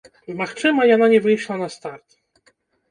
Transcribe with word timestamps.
Магчыма, 0.39 0.87
яна 0.95 1.11
не 1.13 1.21
выйшла 1.27 1.61
на 1.63 1.67
старт. 1.79 2.21